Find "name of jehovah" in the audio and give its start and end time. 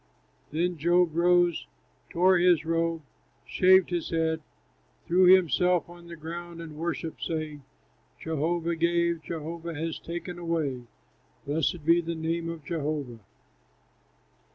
12.15-13.19